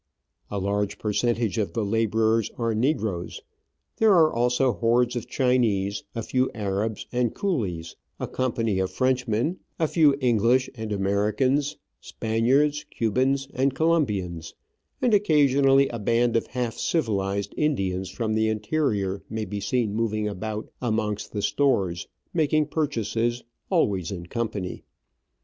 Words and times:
A 0.49 0.57
large 0.57 0.97
percentage 0.97 1.59
of 1.59 1.73
the 1.73 1.85
labourers 1.85 2.49
are 2.57 2.73
negroes; 2.73 3.35
Digitized 3.35 3.37
by 3.37 3.37
VjOOQIC 3.37 3.37
2i6 3.37 3.37
Travels 3.37 3.37
and 3.37 3.99
Adventures 3.99 3.99
there 4.07 4.13
are 4.13 4.33
also 4.33 4.71
hordes 4.73 5.15
of 5.15 5.27
Chinese, 5.27 6.03
a 6.15 6.23
few 6.23 6.51
Arabs 6.55 7.07
and 7.11 7.35
coolies, 7.35 7.95
a 8.19 8.27
company 8.27 8.79
of 8.79 8.89
Frenchmen, 8.89 9.59
a 9.77 9.87
few 9.87 10.15
English 10.19 10.71
and 10.73 10.91
Americans, 10.91 11.77
Spaniards, 11.99 12.83
Cubans, 12.89 13.47
and 13.53 13.75
Colombians; 13.75 14.55
and 15.03 15.13
occasionally 15.13 15.87
a 15.89 15.99
band 15.99 16.35
of 16.35 16.47
half 16.47 16.79
civilised 16.79 17.53
Indians 17.55 18.09
from 18.09 18.33
the 18.33 18.49
interior 18.49 19.21
may 19.29 19.45
be 19.45 19.59
seen 19.59 19.93
moving 19.93 20.27
about 20.27 20.67
amongst 20.81 21.31
the 21.31 21.43
stores, 21.43 22.07
making 22.33 22.65
purchases, 22.65 23.43
always 23.69 24.09
in 24.11 24.25
company. 24.25 24.81